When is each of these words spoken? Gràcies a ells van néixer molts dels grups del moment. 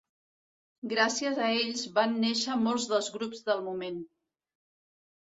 Gràcies 0.93 1.41
a 1.49 1.51
ells 1.59 1.85
van 2.01 2.19
néixer 2.25 2.59
molts 2.65 2.91
dels 2.95 3.13
grups 3.19 3.49
del 3.53 3.65
moment. 3.71 4.05